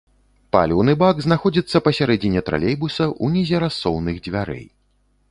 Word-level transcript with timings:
Паліўны 0.55 0.93
бак 1.01 1.19
знаходзіцца 1.25 1.81
пасярэдзіне 1.87 2.41
тралейбуса, 2.47 3.05
унізе 3.27 3.57
рассоўных 3.65 4.15
дзвярэй. 4.29 4.65